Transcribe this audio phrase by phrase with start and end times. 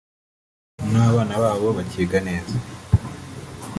[0.91, 2.55] n’abana babo bakiga neza